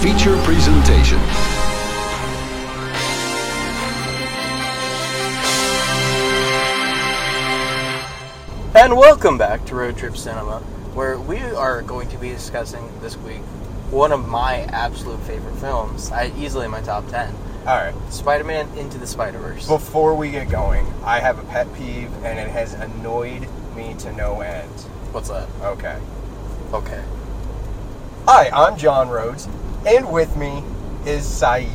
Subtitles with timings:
[0.00, 1.18] feature presentation.
[8.74, 10.58] And welcome back to Road Trip Cinema,
[10.94, 13.40] where we are going to be discussing this week
[13.90, 17.34] one of my absolute favorite films, I, easily in my top 10
[17.66, 17.94] All right.
[18.12, 19.66] Spider Man Into the Spider Verse.
[19.66, 24.12] Before we get going, I have a pet peeve, and it has annoyed me to
[24.12, 24.70] no end.
[25.12, 25.48] What's that?
[25.62, 25.98] Okay.
[26.72, 27.02] Okay.
[28.26, 29.48] Hi, I'm John Rhoades,
[29.86, 30.62] and with me
[31.06, 31.68] is Syed.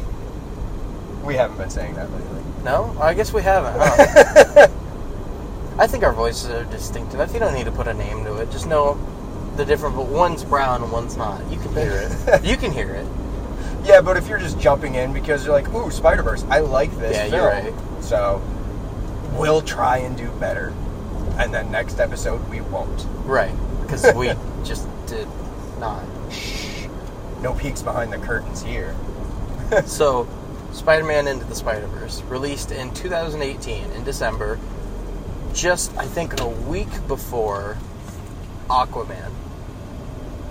[1.23, 2.41] We haven't been saying that lately.
[2.63, 2.95] No?
[2.99, 4.67] I guess we haven't, huh?
[5.79, 7.19] I think our voices are distinctive.
[7.19, 8.51] I think you don't need to put a name to it.
[8.51, 8.99] Just know
[9.55, 11.39] the different, but one's brown and one's not.
[11.51, 11.91] You can hear
[12.27, 12.43] it.
[12.43, 13.07] you can hear it.
[13.83, 16.91] Yeah, but if you're just jumping in because you're like, ooh, Spider Verse, I like
[16.99, 17.33] this Yeah, film.
[17.33, 18.03] you're right.
[18.03, 18.41] So
[19.33, 20.73] we'll try and do better,
[21.39, 23.07] and then next episode we won't.
[23.25, 23.55] Right.
[23.81, 24.31] Because we
[24.63, 25.27] just did
[25.79, 26.03] not.
[27.41, 28.95] No peeks behind the curtains here.
[29.85, 30.27] So,
[30.73, 34.59] Spider Man Into the Spider Verse, released in 2018 in December,
[35.53, 37.77] just I think a week before
[38.69, 39.31] Aquaman.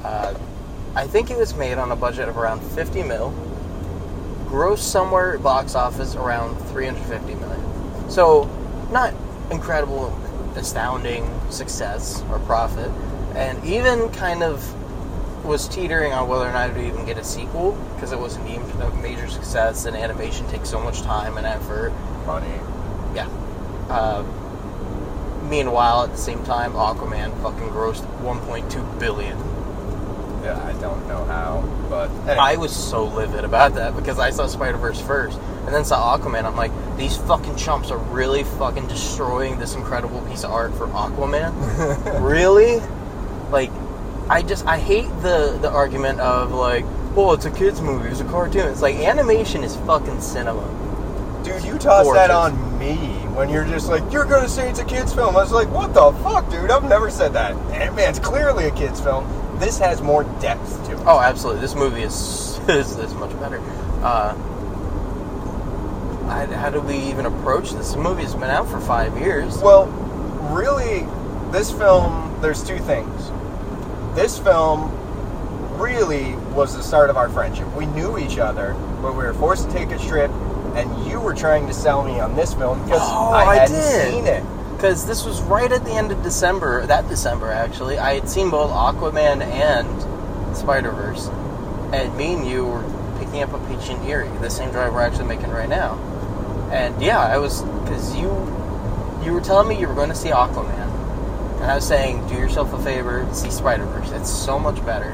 [0.02, 0.34] Uh,
[0.94, 3.30] I think it was made on a budget of around 50 mil,
[4.47, 8.10] gross somewhere box office around 350 million.
[8.10, 8.48] So,
[8.91, 9.14] not
[9.50, 10.19] incredible,
[10.56, 12.91] astounding success or profit,
[13.34, 14.64] and even kind of
[15.44, 18.70] was teetering on whether or not would even get a sequel because it wasn't deemed
[18.80, 21.92] a major success and animation takes so much time and effort.
[22.27, 22.60] Funny.
[23.14, 23.28] Yeah.
[23.88, 24.24] Uh,
[25.48, 29.36] meanwhile, at the same time, Aquaman fucking grossed 1.2 billion.
[30.42, 32.36] Yeah, I don't know how, but anyway.
[32.38, 36.16] I was so livid about that because I saw Spider Verse first and then saw
[36.16, 36.44] Aquaman.
[36.44, 40.86] I'm like, these fucking chumps are really fucking destroying this incredible piece of art for
[40.88, 42.22] Aquaman.
[42.27, 42.80] really?
[43.50, 43.70] Like,
[44.30, 46.84] I just I hate the the argument of like,
[47.16, 48.68] well, it's a kids movie, it's a cartoon.
[48.68, 50.62] It's like animation is fucking cinema.
[51.42, 52.94] Dude, you tossed that on me
[53.34, 55.36] when you're just like, you're gonna say it's a kid's film.
[55.36, 56.70] I was like, what the fuck, dude?
[56.70, 57.56] I've never said that.
[57.72, 59.26] Ant Man's clearly a kid's film.
[59.58, 61.02] This has more depth to it.
[61.06, 61.60] Oh, absolutely.
[61.60, 63.58] This movie is is, is much better.
[64.00, 64.36] Uh,
[66.28, 67.94] I, how do we even approach this?
[67.94, 69.58] The movie's been out for five years.
[69.58, 69.86] Well,
[70.52, 71.04] really,
[71.50, 73.32] this film, there's two things.
[74.15, 74.91] This film
[75.78, 77.72] really was the start of our friendship.
[77.75, 80.31] We knew each other, but we were forced to take a trip,
[80.75, 83.76] and you were trying to sell me on this film because Oh, I I hadn't
[83.76, 84.10] did.
[84.12, 84.44] seen it.
[84.76, 87.99] Because this was right at the end of December, that December actually.
[87.99, 91.28] I had seen both Aquaman and Spider Verse,
[91.93, 92.84] and me and you were
[93.19, 95.99] picking up a Peach and Erie, the same drive we're actually making right now.
[96.72, 98.28] And yeah, I was because you
[99.22, 100.89] you were telling me you were going to see Aquaman,
[101.60, 104.10] and I was saying, do yourself a favor, see Spider Verse.
[104.12, 105.10] It's so much better.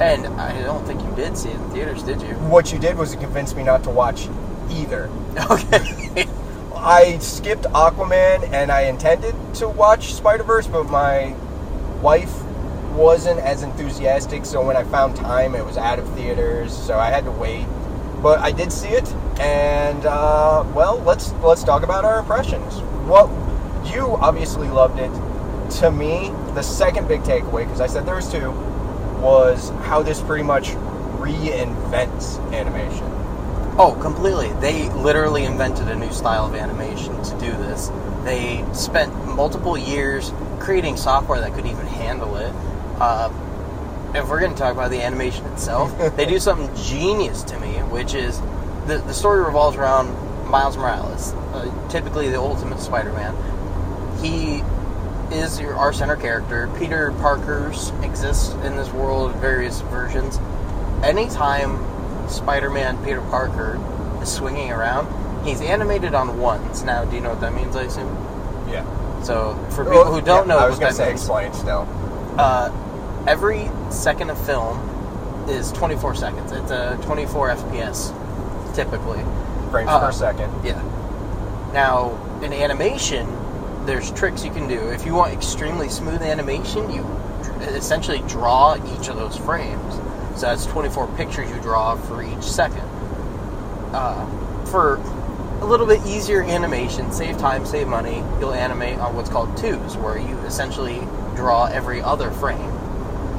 [0.00, 2.34] And I don't think you did see it in theaters, did you?
[2.50, 4.28] What you did was you convinced me not to watch
[4.70, 5.08] either.
[5.50, 6.26] Okay.
[6.76, 11.32] I skipped Aquaman and I intended to watch Spider Verse, but my
[12.02, 12.42] wife
[12.94, 14.44] wasn't as enthusiastic.
[14.44, 17.66] So when I found time, it was out of theaters, so I had to wait.
[18.20, 19.08] But I did see it,
[19.40, 22.80] and uh, well, let's let's talk about our impressions.
[23.06, 23.30] Well,
[23.86, 25.10] you obviously loved it.
[25.80, 28.50] To me, the second big takeaway, because I said there was two,
[29.20, 30.68] was how this pretty much
[31.18, 33.06] reinvents animation.
[33.78, 34.52] Oh, completely.
[34.60, 37.90] They literally invented a new style of animation to do this.
[38.22, 42.52] They spent multiple years creating software that could even handle it.
[43.00, 43.32] Uh,
[44.14, 47.72] if we're going to talk about the animation itself, they do something genius to me,
[47.90, 48.40] which is
[48.86, 50.12] the, the story revolves around
[50.48, 53.34] Miles Morales, uh, typically the ultimate Spider Man.
[54.22, 54.62] He
[55.32, 56.68] is your, our center character.
[56.78, 60.38] Peter Parker's exists in this world in various versions.
[61.02, 61.78] Anytime
[62.28, 63.80] Spider-Man Peter Parker
[64.22, 65.06] is swinging around,
[65.44, 66.82] he's animated on ones.
[66.84, 67.74] Now, do you know what that means?
[67.76, 68.08] I assume.
[68.70, 68.84] Yeah.
[69.22, 71.88] So, for people who don't know, I was what gonna that say means, explain still.
[72.38, 72.70] uh,
[73.26, 74.78] every second of film
[75.48, 76.52] is 24 seconds.
[76.52, 79.20] It's a 24 FPS, typically.
[79.70, 80.52] Frames Uh, per second.
[80.64, 80.80] Yeah.
[81.72, 83.26] Now, in animation,
[83.86, 84.90] there's tricks you can do.
[84.90, 87.04] If you want extremely smooth animation, you
[87.60, 89.94] essentially draw each of those frames.
[90.36, 92.80] So that's 24 pictures you draw for each second.
[93.92, 94.96] Uh, for
[95.60, 99.96] a little bit easier animation, save time, save money, you'll animate on what's called twos,
[99.96, 101.00] where you essentially
[101.36, 102.72] draw every other frame.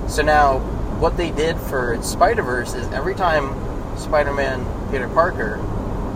[0.08, 0.60] So now,
[1.00, 3.50] what they did for Spider Verse is every time
[3.98, 5.58] Spider Man Peter Parker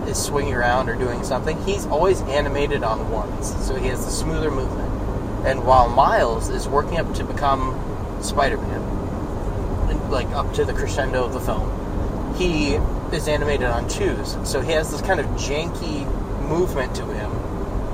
[0.08, 4.12] is swinging around or doing something, he's always animated on ones, so he has the
[4.12, 4.88] smoother movement.
[5.46, 11.24] And while Miles is working up to become Spider Man, like up to the crescendo
[11.26, 12.76] of the film, he
[13.16, 16.06] is animated on twos, so he has this kind of janky
[16.48, 17.32] movement to him.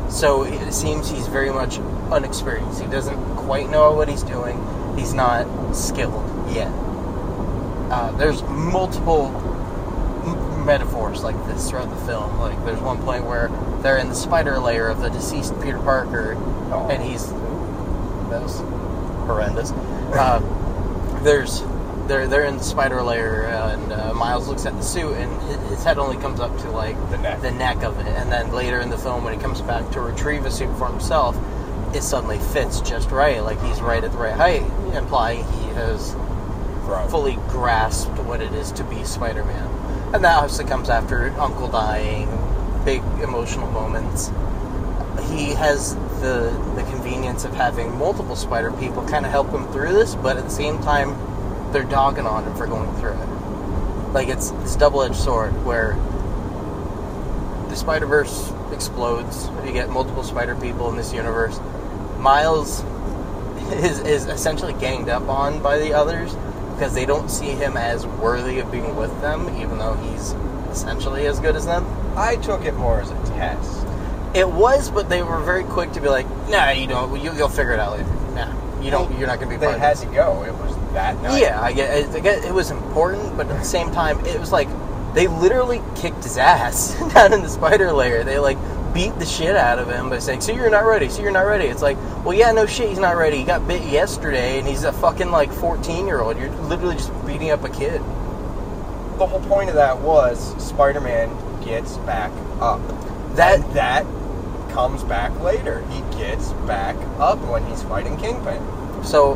[0.10, 1.80] So it seems he's very much
[2.12, 2.82] unexperienced.
[2.82, 4.58] He doesn't quite know what he's doing.
[4.96, 6.72] He's not skilled yet.
[7.90, 9.30] Uh, there's multiple
[10.66, 12.40] metaphors like this throughout the film.
[12.40, 13.50] Like there's one point where
[13.82, 16.36] they're in the spider lair of the deceased Peter Parker,
[16.72, 16.88] Oh.
[16.90, 17.28] and he's
[18.30, 18.60] that was
[19.28, 19.72] horrendous.
[20.14, 20.40] Uh,
[21.24, 21.64] there's
[22.08, 25.84] they're they're in the spider lair, and uh, Miles looks at the suit, and his,
[25.84, 27.42] head only comes up to like The neck.
[27.42, 30.02] the neck of it, and then later in the film, when he comes back to
[30.02, 31.36] retrieve a suit for himself,
[31.96, 34.62] it suddenly fits just right, like he's right at the right height,
[34.96, 36.14] implying he has
[36.84, 37.10] Right.
[37.10, 39.73] fully grasped what it is to be Spider-Man.
[40.14, 42.30] And that obviously comes after Uncle dying,
[42.86, 44.28] big emotional moments.
[45.32, 49.94] He has the the convenience of having multiple Spider people kind of help him through
[49.94, 51.16] this, but at the same time,
[51.74, 53.28] they're dogging on him for going through it.
[54.14, 55.94] Like it's this double-edged sword where
[57.70, 59.50] the Spider Verse explodes.
[59.66, 61.60] You get multiple Spider people in this universe.
[62.20, 62.84] Miles
[63.72, 66.36] is is essentially ganged up on by the others
[66.84, 70.34] because they don't see him as worthy of being with them, even though he's
[70.70, 71.86] essentially as good as them.
[72.18, 73.88] I took it more as a test.
[74.36, 77.24] It was, but they were very quick to be like, "Nah, you don't.
[77.24, 78.14] You, you'll figure it out later.
[78.36, 79.18] Nah, you don't.
[79.18, 80.44] You're not going to be They part had to go.
[80.44, 81.40] It was that night.
[81.40, 82.10] Yeah, I get.
[82.10, 84.68] I get it was important, but at the same time, it was like
[85.14, 88.26] they literally kicked his ass down in the spider lair.
[88.26, 88.58] They like
[88.94, 91.10] beat the shit out of him by saying, "So you're not ready.
[91.10, 93.38] So you're not ready." It's like, well, yeah, no shit, he's not ready.
[93.38, 96.38] He got bit yesterday, and he's a fucking like 14 year old.
[96.38, 98.02] You're literally just beating up a kid.
[99.18, 101.30] The whole point of that was Spider-Man
[101.64, 102.82] gets back up.
[103.36, 104.06] That And that
[104.72, 105.84] comes back later.
[105.90, 108.62] He gets back up when he's fighting Kingpin.
[109.04, 109.36] So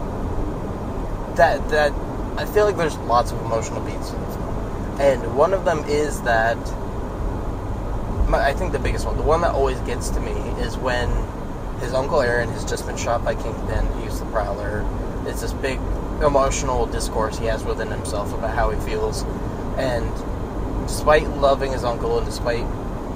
[1.36, 1.94] that that
[2.38, 6.21] I feel like there's lots of emotional beats in film, and one of them is
[6.21, 6.57] that
[8.27, 10.31] my, I think the biggest one, the one that always gets to me,
[10.62, 11.09] is when
[11.79, 13.88] his uncle Aaron has just been shot by Kingpin.
[13.97, 14.85] He used the Prowler.
[15.25, 15.79] It's this big
[16.24, 19.24] emotional discourse he has within himself about how he feels,
[19.77, 20.12] and
[20.88, 22.65] despite loving his uncle and despite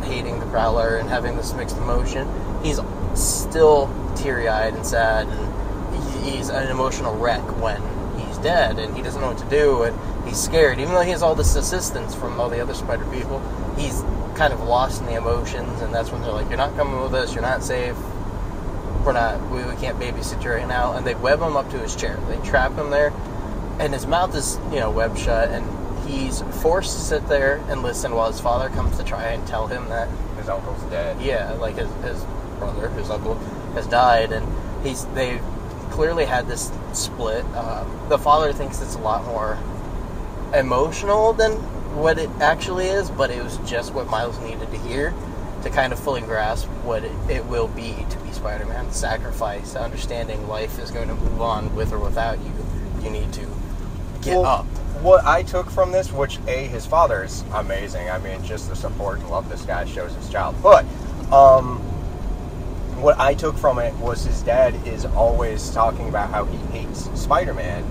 [0.03, 2.27] hating the Prowler and having this mixed emotion,
[2.63, 2.79] he's
[3.15, 7.81] still teary-eyed and sad, and he's an emotional wreck when
[8.19, 10.79] he's dead, and he doesn't know what to do, and he's scared.
[10.79, 13.39] Even though he has all this assistance from all the other Spider people,
[13.77, 14.03] he's
[14.35, 17.13] kind of lost in the emotions, and that's when they're like, "You're not coming with
[17.13, 17.33] us.
[17.33, 17.95] You're not safe.
[19.05, 19.41] We're not.
[19.49, 22.17] We, we can't babysit you right now." And they web him up to his chair.
[22.27, 23.13] They trap him there,
[23.79, 25.65] and his mouth is you know webbed shut, and
[26.07, 29.67] he's forced to sit there and listen while his father comes to try and tell
[29.67, 31.21] him that His uncle's dead.
[31.21, 32.23] yeah, like his, his
[32.57, 33.35] brother, his uncle,
[33.75, 34.45] has died, and
[34.85, 35.39] he's they
[35.91, 37.45] clearly had this split.
[37.53, 39.57] Uh, the father thinks it's a lot more
[40.53, 41.53] emotional than
[41.93, 45.13] what it actually is, but it was just what Miles needed to hear
[45.63, 48.91] to kind of fully grasp what it, it will be to be Spider-Man.
[48.91, 52.51] Sacrifice, understanding life is going to move on with or without you.
[53.03, 53.47] You need to
[54.21, 54.65] get Well, up.
[55.01, 58.09] What I took from this, which a his father is amazing.
[58.09, 60.55] I mean, just the support and love this guy shows his child.
[60.61, 60.85] But
[61.31, 61.79] um,
[63.01, 67.09] what I took from it was his dad is always talking about how he hates
[67.19, 67.83] Spider-Man,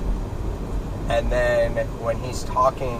[1.08, 2.99] and then when he's talking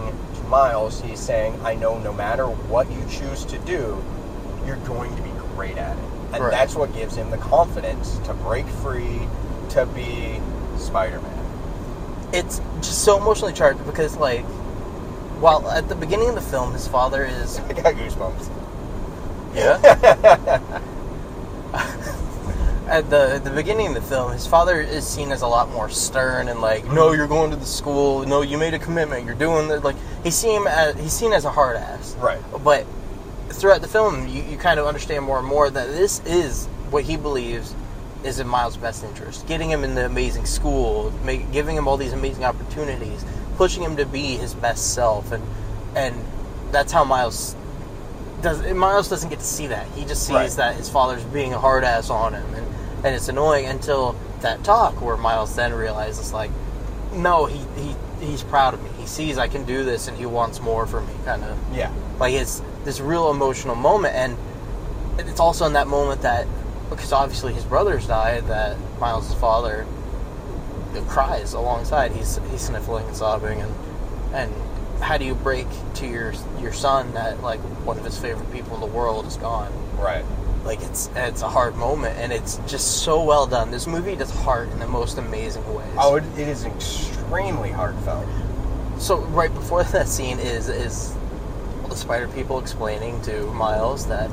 [0.51, 3.97] Miles, he's saying, "I know no matter what you choose to do,
[4.67, 6.51] you're going to be great at it," and Right.
[6.51, 9.21] that's what gives him the confidence to break free,
[9.69, 10.39] to be
[10.77, 11.31] Spider-Man.
[12.33, 14.43] it's just so emotionally charged because like
[15.41, 18.49] while at the beginning of the film his father is I got goosebumps.
[19.55, 20.59] yeah
[22.91, 25.69] at the at the beginning of the film his father is seen as a lot
[25.69, 29.25] more stern and like no you're going to the school no you made a commitment
[29.25, 32.41] you're doing that like he's seen as he's seen as a hard ass Right.
[32.63, 32.85] but
[33.49, 37.03] throughout the film you, you kind of understand more and more that this is what
[37.05, 37.73] he believes
[38.23, 39.47] is in Miles' best interest.
[39.47, 43.95] Getting him in the amazing school, make, giving him all these amazing opportunities, pushing him
[43.97, 45.43] to be his best self, and
[45.95, 46.15] and
[46.71, 47.55] that's how Miles
[48.43, 48.61] does.
[48.73, 49.87] Miles doesn't get to see that.
[49.95, 50.49] He just sees Right.
[50.51, 52.67] that his father's being a hard ass on him, and
[53.03, 56.51] and it's annoying until that talk where Miles then realizes like,
[57.13, 58.89] no, he he he's proud of me.
[58.99, 61.91] He sees I can do this, and he wants more for me, kind of Yeah.
[62.19, 64.37] like it's this real emotional moment and
[65.29, 66.47] it's also in that moment that
[66.89, 69.85] because obviously his brothers died that miles' father
[71.07, 73.71] cries alongside he's he's sniffling and sobbing and
[74.33, 74.53] and
[75.01, 78.73] how do you break to your your son that like one of his favorite people
[78.75, 80.25] in the world is gone Right.
[80.63, 84.29] Like it's it's a hard moment and it's just so well done this movie does
[84.31, 88.27] heart in the most amazing ways Oh, it, it is extremely heartfelt.
[88.99, 91.15] so right before that scene is is
[91.81, 94.29] all the spider people explaining to Miles that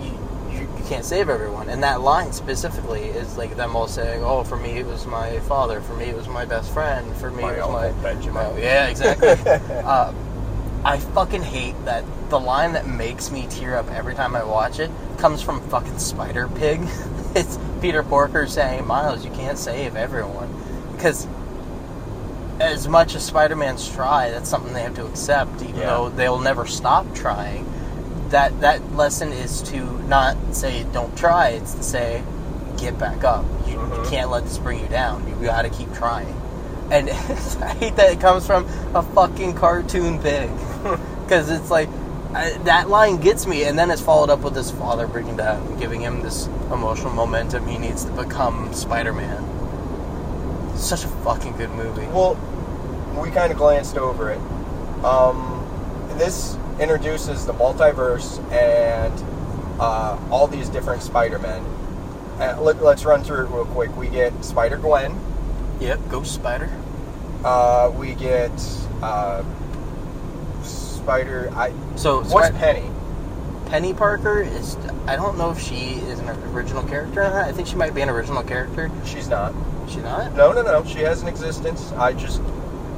[0.00, 0.10] you,
[0.50, 4.42] you, you can't save everyone, and that line specifically is like them all saying, "Oh,
[4.44, 7.42] for me it was my father, for me it was my best friend, for me
[7.42, 9.28] My it was my Benjamin." my- yeah, exactly.
[9.84, 10.12] uh,
[10.84, 14.78] I fucking hate that the line that makes me tear up every time I watch
[14.78, 16.80] it comes from fucking Spider Pig.
[17.34, 20.48] it's Peter Porker saying, "Miles, you can't save everyone,"
[20.92, 21.26] because
[22.60, 25.86] as much as Spider-Man's try, that's something they have to accept, even Yeah.
[25.86, 27.64] though they'll never stop trying.
[28.30, 32.22] That that lesson is to not say don't try; it's to say
[32.76, 33.44] get back up.
[33.66, 34.10] You, you Mhm.
[34.10, 35.26] can't let this bring you down.
[35.28, 36.34] You got to keep trying.
[36.90, 37.10] And
[37.62, 40.50] I hate that it comes from a fucking cartoon pig,
[41.22, 41.88] because it's like
[42.34, 45.66] I, that line gets me, and then it's followed up with his father breaking down,
[45.66, 50.76] and giving him this emotional momentum he needs to become Spider-Man.
[50.76, 52.06] Such a fucking good movie.
[52.06, 52.34] Well,
[53.20, 54.40] we kind of glanced over it.
[55.02, 55.64] Um,
[56.18, 61.64] this introduces the multiverse and uh, all these different Spider-Men.
[62.38, 63.96] Uh, let, let's run through it real quick.
[63.96, 65.18] We get Spider-Gwen.
[65.80, 66.70] Yep, Ghost Spider.
[67.42, 68.52] Uh, we get
[69.02, 69.42] uh,
[71.12, 71.50] Spider...
[71.56, 72.94] I, So what's Peni?
[73.64, 74.76] Peni Parker is.
[75.06, 77.48] I don't know if she is an original character or not.
[77.48, 78.90] I think she might be an original character.
[79.06, 79.54] She's not.
[79.86, 80.34] Is she not?
[80.34, 80.84] No, no, no.
[80.84, 81.92] She has an existence.
[81.92, 82.42] I just...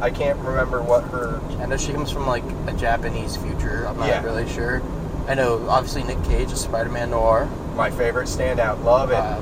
[0.00, 1.40] I can't remember what her...
[1.60, 3.86] I know she comes from like a Japanese future.
[3.86, 4.24] I'm not Yeah.
[4.24, 4.82] really sure.
[5.28, 7.48] I know obviously Nick Cage is Spider-Man Noir.
[7.76, 8.82] My favorite standout.
[8.82, 9.14] Love it.
[9.14, 9.40] Uh,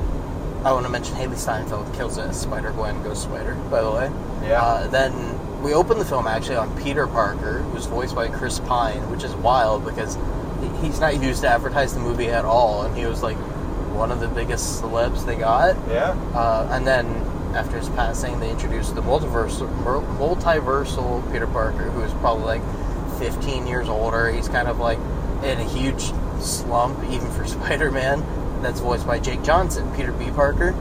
[0.64, 3.54] I want to mention Hailee Steinfeld kills it as Spider Gwen Ghost Spider.
[3.70, 4.10] By the way.
[4.46, 4.60] yeah.
[4.62, 9.10] Uh, then we open the film actually on Peter Parker, who's voiced by Chris Pine,
[9.10, 10.16] which is wild because
[10.80, 13.36] he's not used to advertise the movie at all, and he was like
[13.94, 15.76] one of the biggest celebs they got.
[15.88, 16.10] yeah.
[16.34, 17.06] Uh, and then
[17.54, 19.68] after his passing, they introduced the multiversal,
[20.18, 24.30] multiversal Peter Parker, who is probably like 15 years older.
[24.30, 24.98] He's kind of like
[25.42, 28.62] in a huge slump, even for Spider-Man.
[28.62, 30.30] That's voiced by Jake Johnson, Peter B.
[30.30, 30.72] Parker.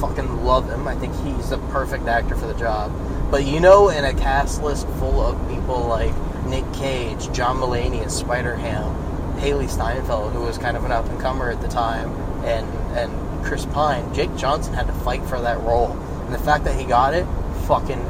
[0.00, 0.86] Fucking love him.
[0.86, 2.92] I think he's the perfect actor for the job.
[3.30, 6.14] But you know, in a cast list full of people like
[6.46, 8.94] Nick Cage, John Mulaney as Spider-Ham,
[9.38, 12.10] Hailee Steinfeld, who was kind of an up-and-comer at the time,
[12.44, 12.66] and
[12.96, 15.92] and Chris Pine, Jake Johnson had to fight for that role.
[16.24, 17.26] And the fact that he got it,
[17.66, 18.00] fucking,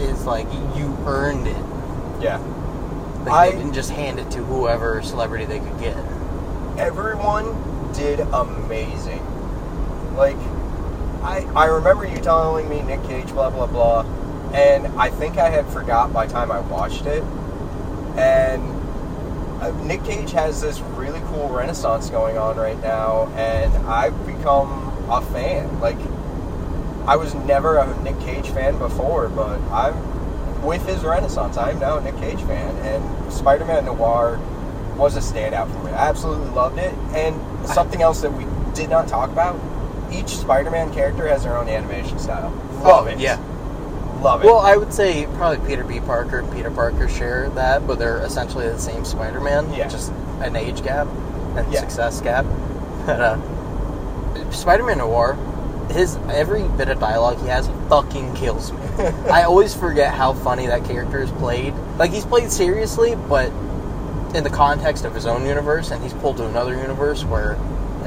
[0.00, 1.56] is like, you earned it.
[2.20, 2.38] Yeah.
[3.24, 5.96] Like, I- they didn't just hand it to whoever celebrity they could get.
[6.78, 7.46] everyone
[7.92, 9.20] did amazing.
[10.16, 10.36] Like,
[11.22, 14.02] I I remember you telling me Nick Cage, blah blah blah,
[14.54, 17.22] and I think I had forgot by the time I watched it.
[18.16, 18.62] And
[19.62, 24.92] uh, Nick Cage has this really cool renaissance going on right now, and I've become
[25.10, 25.80] a fan.
[25.80, 25.98] Like,
[27.06, 31.56] I was never a Nick Cage fan before, but I'm with his renaissance.
[31.56, 34.38] I'm now a Nick Cage fan, and Spider-Man Noir
[34.96, 35.92] was a standout for me.
[35.92, 36.92] I absolutely loved it.
[37.14, 39.58] And something else that we did not talk about:
[40.12, 42.50] each Spider-Man character has their own animation style.
[42.82, 43.16] Love it.
[43.16, 43.40] Oh, Yeah.
[44.22, 44.46] Love it.
[44.46, 46.00] Well, I would say probably Peter B.
[46.00, 49.88] Parker and Peter Parker share that, but they're essentially the same Spider-Man, Yeah.
[49.88, 51.06] just an age gap
[51.56, 51.80] and Yeah.
[51.80, 52.44] success gap.
[53.06, 53.36] But, uh,
[54.50, 55.36] Spider-Man Noir,
[55.90, 58.78] his every bit of dialogue he has fucking kills me.
[59.30, 61.74] I always forget how funny that character is played.
[61.98, 63.50] Like he's played seriously, but
[64.34, 67.56] in the context of his own universe, and he's pulled to another universe where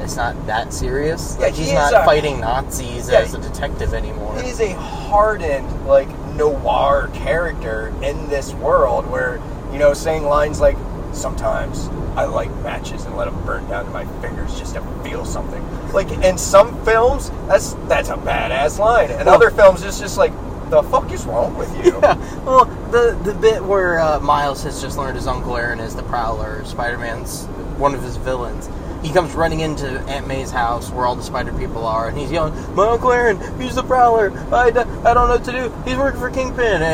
[0.01, 1.35] it's not that serious.
[1.39, 4.39] Yeah, like he's he is not a- fighting Nazis Yeah, as a detective anymore.
[4.41, 9.39] He's a hardened, like, noir character in this world where,
[9.71, 10.77] you know, saying lines like,
[11.13, 15.25] sometimes I light matches and let them burn down to my fingers just to feel
[15.25, 15.61] something.
[15.91, 19.11] Like, in some films, that's that's a badass line.
[19.11, 20.31] In Well- other films, it's just like,
[20.71, 21.91] the fuck is wrong with you?
[22.01, 25.95] Yeah, well, the the bit where uh, Miles has just learned his Uncle Aaron is
[25.95, 27.45] the Prowler, Spider-Man's
[27.77, 28.69] one of his villains.
[29.03, 32.31] He comes running into Aunt May's house where all the Spider people are, and he's
[32.31, 34.31] yelling, "My Uncle Aaron, he's the Prowler.
[34.51, 35.73] I, I don't know what to do.
[35.85, 36.81] He's working for Kingpin."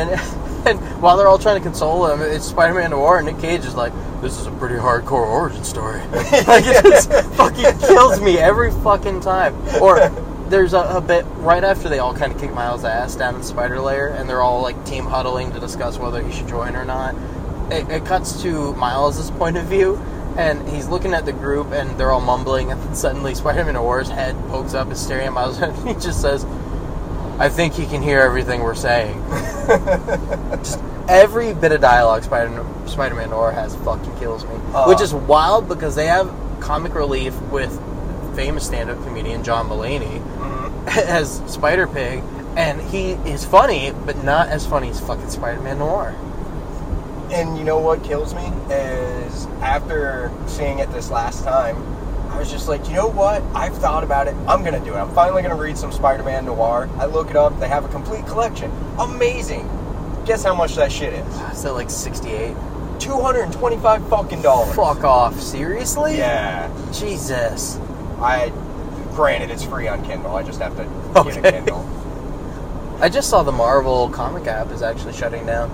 [0.68, 3.64] And and while they're all trying to console him, it's Spider-Man Noir, and Nick Cage
[3.64, 8.38] is like, "This is a pretty hardcore origin story." like it just fucking kills me
[8.38, 9.54] every fucking time.
[9.80, 10.10] Or
[10.48, 13.40] there's a, a bit right after they all kind of kick Miles' ass down in
[13.40, 16.74] the spider lair, and they're all like team huddling to discuss whether he should join
[16.76, 17.14] or not.
[17.70, 19.96] It, it cuts to Miles' point of view,
[20.36, 24.08] and he's looking at the group, and they're all mumbling, and then suddenly Spider-Man Noir's
[24.08, 26.44] head pokes up, is staring at Miles, and he just says,
[27.38, 29.22] "I think he can hear everything we're saying."
[30.62, 34.86] just every bit of dialogue Spider Spider-Man Noir has fucking kills me, Uh.
[34.86, 37.78] which is wild because they have comic relief with
[38.38, 40.86] famous stand-up comedian John Mulaney Mhm.
[41.08, 42.22] as Spider Pig,
[42.56, 46.14] and he is funny, but not as funny as fucking Spider-Man Noir.
[47.32, 51.76] And you know what kills me is after seeing it this last time,
[52.30, 53.42] I was just like, you know what?
[53.56, 54.36] I've thought about it.
[54.46, 54.98] I'm gonna do it.
[54.98, 56.88] I'm finally gonna read some Spider-Man Noir.
[56.98, 57.58] I look it up.
[57.58, 58.70] They have a complete collection.
[59.00, 59.68] Amazing.
[60.26, 61.40] Guess how much that shit is?
[61.58, 62.54] Is it like 68?
[63.00, 64.74] Two hundred and twenty-five fucking dollars.
[64.76, 65.40] Fuck off.
[65.40, 66.18] Seriously?
[66.18, 66.70] Yeah.
[66.92, 67.80] Jesus.
[68.20, 68.52] I.
[69.14, 70.36] Granted, it's free on Kindle.
[70.36, 70.84] I just have to
[71.24, 71.84] get a Kindle.
[73.00, 75.70] I just saw the Marvel comic app is actually shutting down.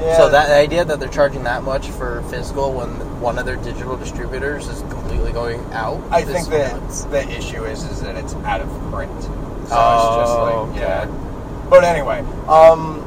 [0.00, 0.16] Yeah.
[0.16, 2.88] So that the idea that they're charging that much for physical when
[3.20, 6.02] one of their digital distributors is completely going out.
[6.10, 6.72] I think that
[7.10, 9.12] the issue is is that it's out of print.
[9.22, 10.80] So it's just Oh, like okay.
[10.80, 11.66] yeah.
[11.70, 12.18] But anyway,
[12.48, 13.00] um,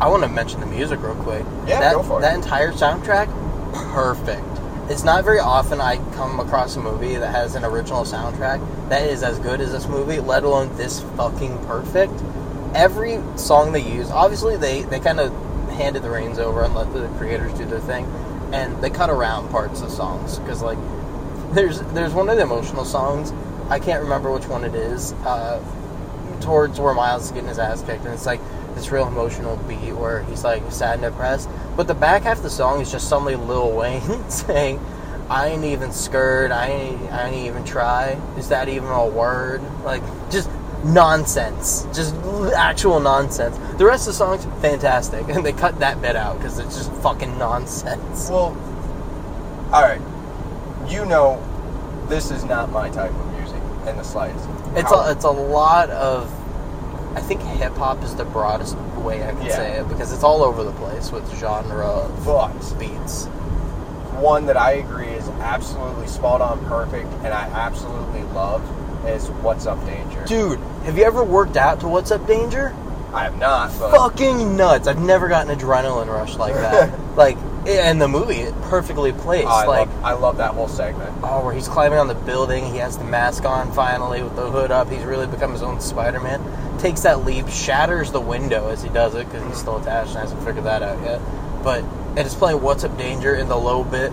[0.00, 1.44] I want to mention the music real quick.
[1.66, 2.22] Yeah, that, go for it.
[2.22, 3.28] That entire soundtrack,
[3.94, 4.44] perfect.
[4.88, 9.02] It's not very often I come across a movie that has an original soundtrack that
[9.08, 12.12] is as good as this movie, let alone this fucking perfect.
[12.74, 15.32] Every song they use, obviously they, they kind of
[15.70, 18.04] handed the reins over and let the creators do their thing,
[18.52, 20.78] and they cut around parts of songs because like
[21.52, 23.32] there's there's one of the emotional songs
[23.70, 25.12] I can't remember which one it is.
[25.24, 25.62] Uh,
[26.40, 28.40] towards where Miles is getting his ass kicked, and it's like
[28.74, 31.48] this real emotional beat where he's like sad and depressed.
[31.76, 34.80] But the back half of the song is just suddenly Lil Wayne saying,
[35.30, 36.50] "I ain't even scared.
[36.50, 38.18] I ain't, I ain't even try.
[38.36, 39.62] Is that even a word?
[39.84, 40.50] Like just
[40.84, 42.14] nonsense, just
[42.56, 46.58] actual nonsense." The rest of the song's fantastic, and they cut that bit out because
[46.58, 48.28] it's just fucking nonsense.
[48.30, 48.56] well,
[49.72, 50.00] all right.
[50.88, 51.42] You know,
[52.08, 54.46] this is not my type of music in the slightest.
[54.76, 56.30] It's How- a, it's a lot of.
[57.16, 59.56] I think hip hop is the broadest way I can Yeah.
[59.56, 63.26] say it because it's all over the place with genre of but beats.
[64.18, 68.62] one that I agree is absolutely spot on, perfect, and I absolutely love
[69.06, 72.72] is "What's Up, Danger." Dude, have you ever worked out to What's Up Danger?
[73.12, 74.88] I have not, but Fucking nuts.
[74.88, 76.92] I've never gotten an adrenaline rush like that.
[77.16, 79.46] like, and the movie, it perfectly placed.
[79.46, 81.12] I, like, love, I love that whole segment.
[81.22, 84.50] oh, where he's climbing on the building, he has the mask on finally with the
[84.50, 84.90] hood up.
[84.90, 86.42] He's really become his own Spider Man.
[86.84, 90.18] Takes that leap, shatters the window as he does it because he's still attached and
[90.18, 91.18] hasn't figured that out yet.
[91.62, 91.82] But
[92.14, 94.12] it is playing What's Up Danger in the low bit,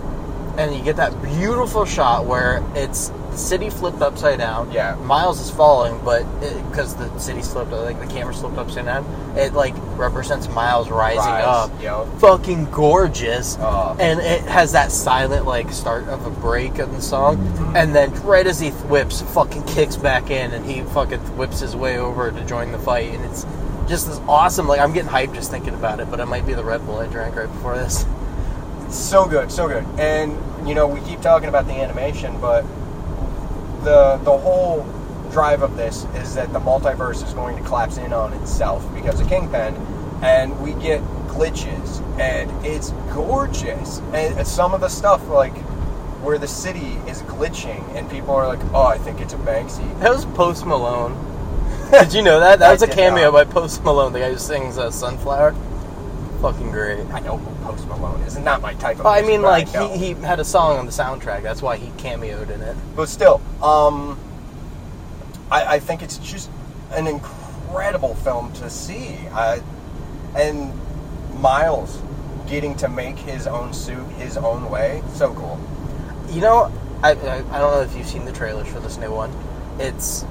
[0.56, 4.70] and you get that beautiful shot where it's the city flipped upside down.
[4.70, 4.94] Yeah.
[4.96, 6.22] Miles is falling, but
[6.70, 9.04] because the city slipped, like the camera slipped upside down,
[9.36, 11.82] it like represents Miles rising Rise, up.
[11.82, 12.04] yo.
[12.18, 13.96] Fucking gorgeous Oh.
[13.98, 17.36] and it has that silent like start of a break in the song
[17.74, 21.74] and then right as he whips fucking kicks back in and he fucking whips his
[21.74, 23.44] way over to join the fight and it's
[23.88, 26.54] just this awesome like i'm getting hyped just thinking about it but it might be
[26.54, 28.04] the red bull i drank right before this
[28.90, 29.84] So good, so good.
[29.98, 30.36] And
[30.68, 32.64] you know, we keep talking about the animation, but
[33.84, 34.86] the the whole
[35.30, 39.20] drive of this is that the multiverse is going to collapse in on itself because
[39.20, 39.74] of Kingpin,
[40.22, 44.00] and we get glitches, and it's gorgeous.
[44.12, 45.56] And some of the stuff like
[46.22, 50.00] where the city is glitching, and people are like, "Oh, I think it's a Banksy."
[50.00, 51.16] that was post malone
[51.90, 53.32] did you know that that was a cameo not.
[53.32, 55.54] by post malone the guy who sings uh, sunflower
[56.42, 59.04] fucking great I know who Post Malone is, not my type of.
[59.04, 59.88] Well, I mean, like know.
[59.92, 61.42] he, he had a song on the soundtrack.
[61.42, 62.76] That's why he cameoed in it.
[62.96, 64.18] but still, um,
[65.52, 66.50] I, I think it's just
[66.90, 69.16] an incredible film to see.
[69.32, 69.62] I,
[70.34, 70.72] and
[71.40, 72.02] Miles
[72.48, 75.60] getting to make his own suit his own way, so cool.
[76.30, 76.72] You know,
[77.04, 79.32] I, I I don't know if you've seen the trailers for this new one.
[79.78, 80.24] It's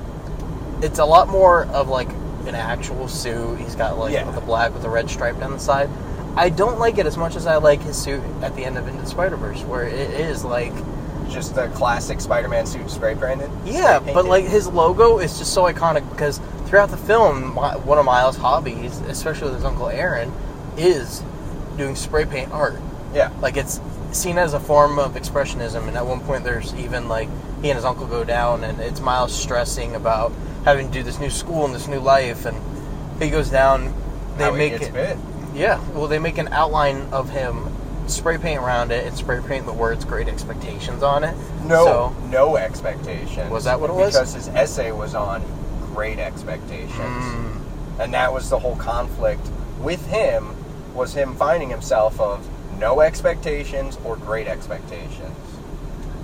[0.82, 2.10] it's a lot more of like
[2.47, 3.58] an actual suit.
[3.60, 4.30] He's got like Yeah.
[4.32, 5.89] the black with the red stripe down the side.
[6.36, 8.88] I don't like it as much as I like his suit at the end of
[8.88, 10.73] Into the Spider Verse, where it is like
[11.30, 13.49] Just the classic Spider-Man suit spray painted.
[13.65, 17.97] yeah, spray but like his logo is just so iconic because throughout the film, one
[17.97, 20.32] of Miles' hobbies, especially with his uncle Aaron,
[20.77, 21.23] is
[21.77, 22.80] doing spray paint art.
[23.13, 23.80] yeah, like it's
[24.12, 27.30] seen as a form of expressionism and at one point there's even like
[27.62, 30.34] he and his uncle go down and it's miles stressing about
[30.65, 32.58] having to do this new school and this new life and
[33.21, 33.93] he goes down
[34.38, 35.17] they how make it bit.
[35.54, 37.67] yeah well they make an outline of him
[38.08, 42.15] spray paint around it and spray paint the words great expectations on it No, so
[42.28, 43.50] no expectations.
[43.50, 44.13] Was that what it was?
[44.13, 45.41] Because his essay was on
[45.93, 47.62] great expectations, mm,
[48.00, 49.47] and that was the whole conflict
[49.80, 50.56] with him.
[50.93, 52.45] Was him finding himself of
[52.80, 55.38] no expectations or great expectations.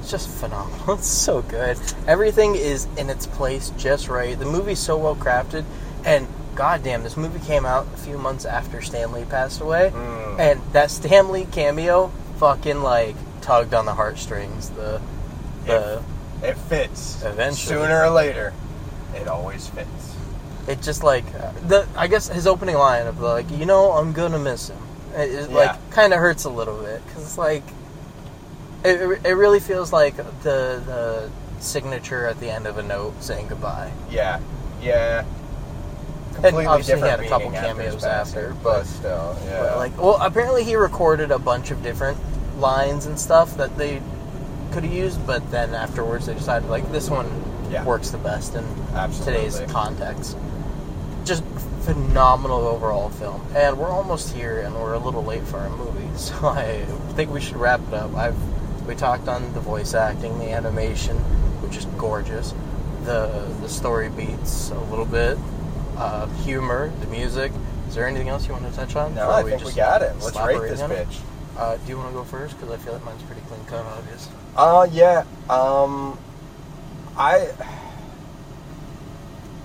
[0.08, 4.80] It's just phenomenal it's so good everything is in its place just right the movie's
[4.80, 5.66] so well crafted
[6.06, 10.40] and goddamn this movie came out a few months after Stan Lee passed away Mm.
[10.40, 14.70] And that Stan Lee cameo fucking like tugged on the heartstrings.
[14.70, 15.02] The
[15.66, 16.02] the
[16.42, 17.22] It fits.
[17.26, 17.76] Eventually.
[17.76, 18.54] Sooner or later,
[19.14, 20.16] it always fits.
[20.70, 21.26] it just like
[21.68, 24.78] the I guess his opening line of like you know I'm gonna miss him,
[25.18, 25.56] It, it Yeah.
[25.58, 27.64] like kind of hurts a little bit because it's like
[28.84, 33.48] it, it really feels like the the signature at the end of a note saying
[33.48, 33.92] goodbye.
[34.10, 34.40] Yeah,
[34.82, 35.20] yeah.
[35.22, 39.60] And Completely obviously he had a couple meaning after cameos after, but but- still, yeah.
[39.62, 42.18] But like, well, apparently he recorded a bunch of different
[42.60, 44.02] lines and stuff that they
[44.72, 47.28] could have used, but then afterwards they decided like this one
[47.72, 47.84] Yeah.
[47.84, 48.64] works the best in
[48.94, 49.50] Absolutely.
[49.50, 50.38] today's context.
[51.26, 51.44] Just
[51.82, 56.08] phenomenal overall film, and we're almost here, and we're a little late for our movie,
[56.18, 56.86] so I
[57.16, 58.14] think we should wrap it up.
[58.16, 58.36] I've
[58.88, 61.18] we talked on the voice acting, the animation,
[61.62, 62.54] which is gorgeous,
[63.04, 63.28] the
[63.62, 65.38] the story beats a little bit,
[65.98, 67.52] uh, humor, the music.
[67.88, 69.16] Is there anything else you want to touch on?
[69.16, 70.14] no, I think we just got it.
[70.20, 71.20] Let's rate this bitch.
[71.58, 72.60] Uh, do you want to go first?
[72.60, 74.30] Because I feel like mine's pretty clean cut, obvious.
[74.56, 75.24] Uh, yeah.
[75.50, 76.20] Um,
[77.18, 77.50] I,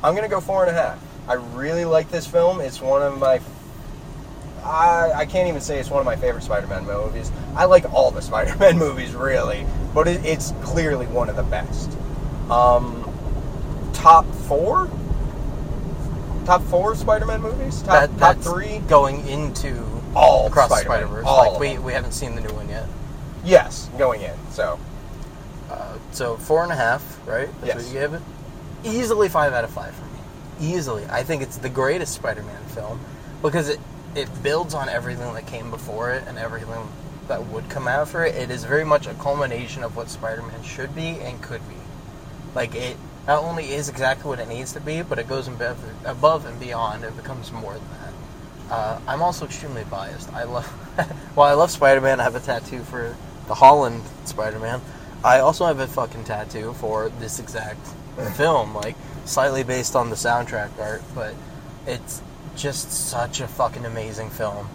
[0.02, 1.02] I'm gonna go four and a half.
[1.28, 2.60] I really like this film.
[2.60, 3.40] It's one of my.
[4.64, 7.30] I, I can't even say it's one of my favorite Spider-Man movies.
[7.56, 11.90] I like all the Spider-Man movies, really, but it, it's clearly one of the best.
[12.50, 13.02] Um,
[13.92, 14.88] top four.
[16.44, 17.82] Top four Spider-Man movies.
[17.82, 18.78] Top, That, top three.
[18.88, 20.80] going into All across.
[20.80, 21.24] Spider Verse.
[21.26, 22.86] All Like we we haven't seen the new one yet.
[23.44, 24.34] Yes, going in.
[24.50, 24.78] So
[25.70, 27.48] Uh, so four and a half, right?
[27.60, 27.76] That's Yes.
[27.76, 28.22] what you gave it.
[28.84, 30.72] Easily five out of five for me.
[30.74, 32.98] Easily, I think it's the greatest Spider-Man film
[33.40, 33.78] because it
[34.14, 36.88] it builds on everything that came before it and everything
[37.28, 38.34] that would come after it.
[38.34, 41.76] It is very much a culmination of what Spider-Man should be and could be.
[42.54, 42.96] Like it
[43.26, 47.04] not only is exactly what it needs to be, but it goes above, and beyond.
[47.04, 48.72] It becomes more than that.
[48.72, 50.32] Uh, I'm also extremely biased.
[50.32, 50.70] I love,
[51.36, 54.80] well, I love Spider-Man, I have a tattoo for the Holland Spider-Man.
[55.24, 57.86] I also have a fucking tattoo for this exact
[58.34, 61.34] film, like slightly based on the soundtrack art, but
[61.86, 62.22] it's
[62.56, 64.68] just such a fucking amazing film.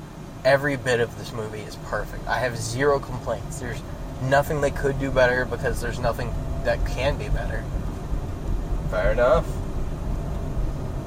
[0.45, 2.25] Every bit of this movie is perfect.
[2.27, 3.59] I have zero complaints.
[3.59, 3.81] There's
[4.23, 7.63] nothing they could do better because there's nothing that can be better.
[8.89, 9.45] fair enough.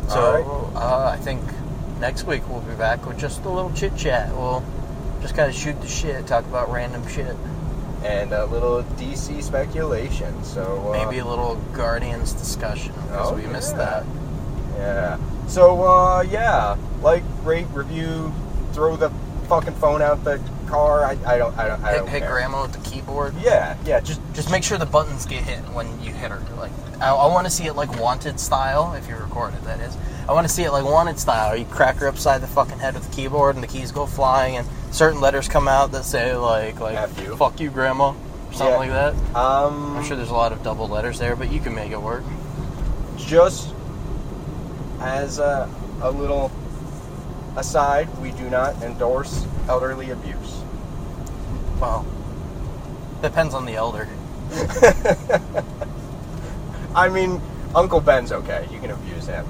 [0.09, 0.33] So
[0.75, 0.83] right.
[0.83, 1.41] uh, I think
[2.01, 4.35] next week we'll be back with just a little chit chat.
[4.35, 4.63] We'll
[5.23, 7.37] just kind of shoot the shit, talk about random shit,
[8.05, 10.43] and a little DC speculation.
[10.43, 14.05] So uh, maybe a little Guardians discussion because Oh, we missed that.
[14.77, 15.19] yeah.
[15.51, 18.33] So uh, yeah, like, rate, review,
[18.73, 19.11] throw the
[19.49, 21.05] fucking phone out the car.
[21.05, 22.31] I, I don't I don't I Hit, don't hit care.
[22.31, 23.35] grandma with the keyboard.
[23.43, 23.99] Yeah, yeah.
[23.99, 26.41] Just Just make sure the buttons get hit when you hit her.
[26.57, 28.95] Like I, I want to see it like wanted style.
[28.95, 29.97] If you record it, that is.
[30.29, 31.57] I want to see it like wanted style.
[31.57, 34.57] You crack her upside the fucking head with the keyboard, and the keys go flying,
[34.57, 37.35] and certain letters come out that say like like F you.
[37.37, 38.15] "fuck you, grandma" or
[38.53, 38.77] something Yeah.
[38.77, 39.37] like that.
[39.37, 39.97] um.
[39.97, 42.23] I'm sure there's a lot of double letters there, but you can make it work.
[43.17, 43.75] just
[45.01, 45.69] as a,
[46.03, 46.51] a little
[47.57, 50.63] aside, we do not endorse elderly abuse.
[51.81, 52.07] Well,
[53.23, 54.09] depends on the elder.
[56.95, 57.41] I mean,
[57.75, 58.67] Uncle Ben's okay.
[58.73, 59.47] You can abuse him.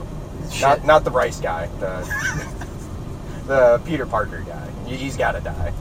[0.50, 0.62] Shit.
[0.62, 1.66] Not not the Rice guy.
[1.80, 2.56] The
[3.46, 4.68] the Peter Parker guy.
[4.86, 5.72] He- He's got to die.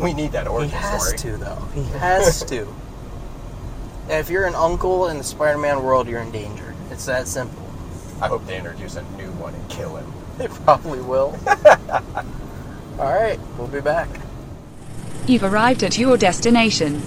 [0.00, 0.82] We need that origin story.
[0.82, 1.32] He has story.
[1.32, 1.68] to, though.
[1.74, 2.68] He has to.
[4.08, 6.74] If you're an uncle in the Spider-Man world, you're in danger.
[6.90, 7.65] It's that simple.
[8.20, 10.12] I hope they introduce a new one and kill him.
[10.36, 11.34] They probably will.
[12.98, 14.08] All right, we'll be back.
[15.26, 17.00] You've arrived at your destination.